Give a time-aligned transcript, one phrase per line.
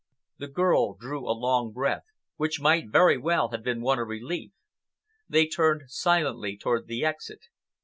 [0.39, 2.05] The girl drew a long breath,
[2.35, 4.51] which might very well have been one of relief.
[5.29, 7.41] They turned silently toward the exit.